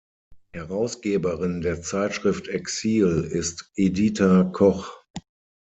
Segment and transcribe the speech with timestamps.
[0.53, 4.97] Herausgeberin der Zeitschrift Exil ist Edita Koch.